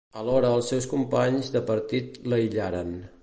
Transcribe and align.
Alhora 0.19 0.47
els 0.59 0.69
seus 0.73 0.87
companys 0.93 1.53
de 1.57 1.63
partit 1.69 2.19
l'aïllaren. 2.33 2.95